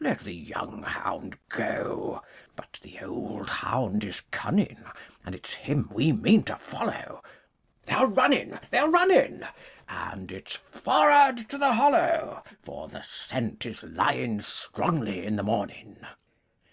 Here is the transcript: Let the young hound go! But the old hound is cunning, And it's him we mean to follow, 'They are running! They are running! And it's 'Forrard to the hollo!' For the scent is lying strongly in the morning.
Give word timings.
Let 0.00 0.18
the 0.18 0.34
young 0.34 0.82
hound 0.82 1.38
go! 1.48 2.20
But 2.56 2.80
the 2.82 2.98
old 3.04 3.48
hound 3.48 4.02
is 4.02 4.20
cunning, 4.32 4.84
And 5.24 5.32
it's 5.32 5.54
him 5.54 5.88
we 5.94 6.10
mean 6.10 6.42
to 6.42 6.56
follow, 6.56 7.22
'They 7.84 7.92
are 7.94 8.08
running! 8.08 8.58
They 8.70 8.78
are 8.78 8.90
running! 8.90 9.44
And 9.88 10.32
it's 10.32 10.56
'Forrard 10.72 11.48
to 11.50 11.56
the 11.56 11.74
hollo!' 11.74 12.42
For 12.64 12.88
the 12.88 13.02
scent 13.02 13.64
is 13.64 13.84
lying 13.84 14.40
strongly 14.40 15.24
in 15.24 15.36
the 15.36 15.44
morning. 15.44 15.98